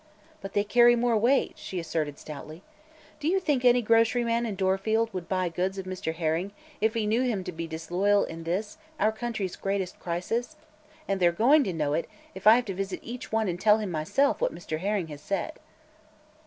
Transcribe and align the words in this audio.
"But 0.41 0.53
they 0.53 0.63
carry 0.63 0.95
more 0.95 1.15
weight," 1.15 1.59
she 1.59 1.79
asserted 1.79 2.17
stoutly. 2.17 2.63
"Do 3.19 3.27
you 3.27 3.39
think 3.39 3.63
any 3.63 3.83
grocery 3.83 4.23
man 4.23 4.47
in 4.47 4.55
Dorfield 4.55 5.13
would 5.13 5.29
buy 5.29 5.47
goods 5.47 5.77
of 5.77 5.85
Mr. 5.85 6.15
Herring 6.15 6.53
if 6.81 6.95
he 6.95 7.05
knew 7.05 7.21
him 7.21 7.43
to 7.43 7.51
be 7.51 7.67
disloyal 7.67 8.23
in 8.23 8.43
this, 8.43 8.79
our 8.99 9.11
country's 9.11 9.55
greatest 9.55 9.99
crisis? 9.99 10.55
And 11.07 11.19
they're 11.19 11.31
going 11.31 11.63
to 11.65 11.71
know 11.73 11.93
it, 11.93 12.09
if 12.33 12.47
I 12.47 12.55
have 12.55 12.65
to 12.65 12.73
visit 12.73 12.99
each 13.03 13.31
one 13.31 13.47
and 13.47 13.61
tell 13.61 13.77
him 13.77 13.91
myself 13.91 14.41
what 14.41 14.55
Mr. 14.55 14.79
Herring 14.79 15.09
has 15.09 15.21
said." 15.21 15.59